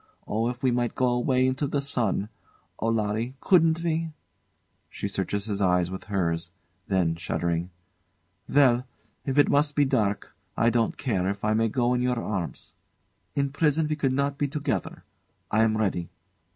[0.25, 2.29] Oh, if we might go away into the sun!
[2.79, 2.87] Oh!
[2.89, 4.09] Larry couldn't we?
[4.89, 6.49] [She searches his eyes with hers
[6.87, 7.69] then shuddering]
[8.49, 8.87] Well!
[9.25, 12.73] If it must be dark I don't care, if I may go in your arms.
[13.35, 15.03] In prison we could not be together.
[15.51, 16.09] I am ready.